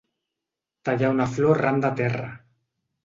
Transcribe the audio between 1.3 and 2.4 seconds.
flor arran de terra.